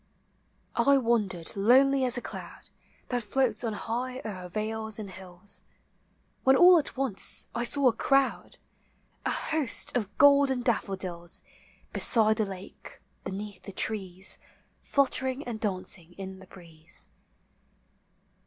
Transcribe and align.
I 0.73 0.97
wandered 0.97 1.55
lonely 1.55 2.03
as 2.05 2.17
a 2.17 2.23
cloud 2.23 2.71
That 3.09 3.21
floats 3.21 3.63
on 3.63 3.73
high 3.73 4.17
o'er 4.25 4.49
vales 4.49 4.97
and 4.97 5.11
hills, 5.11 5.61
When 6.43 6.55
all 6.55 6.79
at 6.79 6.97
once 6.97 7.45
I 7.53 7.63
saw 7.65 7.87
a 7.87 7.93
crowd,— 7.93 8.57
A 9.27 9.29
host 9.29 9.95
of 9.95 10.17
golden 10.17 10.63
daffodils 10.63 11.43
Beside 11.93 12.37
the 12.37 12.45
lake, 12.45 12.99
beneath 13.25 13.61
the 13.61 13.71
trees. 13.71 14.39
Fluttering 14.79 15.43
and 15.43 15.59
dancing 15.59 16.13
in 16.13 16.39
the 16.39 16.47
breeze. 16.47 17.07